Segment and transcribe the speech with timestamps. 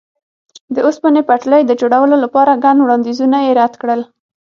[0.75, 4.01] د اوسپنې پټلۍ د جوړولو لپاره ګڼ وړاندیزونه یې رد کړل.